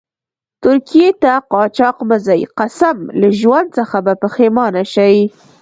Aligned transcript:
ترکيې 0.63 1.07
ته 1.21 1.33
قاچاق 1.51 1.97
مه 2.07 2.17
ځئ، 2.25 2.41
قسم 2.59 2.97
لا 3.19 3.29
ژوند 3.39 3.67
څخه 3.77 3.97
به 4.05 4.13
پیښمانه 4.21 4.83
شئ. 4.93 5.17